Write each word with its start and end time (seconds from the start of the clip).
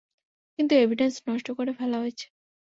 কিন্তু 0.59 0.73
এভিডেন্স 0.75 1.15
নষ্ট 1.27 1.47
করে 1.57 1.71
ফেলা 1.73 1.97
হয়েছে। 1.97 2.25